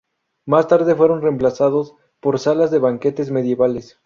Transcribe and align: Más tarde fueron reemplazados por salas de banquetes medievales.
Más 0.47 0.67
tarde 0.67 0.95
fueron 0.95 1.21
reemplazados 1.21 1.93
por 2.21 2.39
salas 2.39 2.71
de 2.71 2.79
banquetes 2.79 3.29
medievales. 3.29 3.99